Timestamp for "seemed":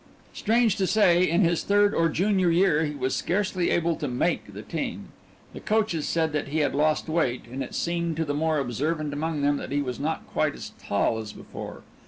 7.75-8.17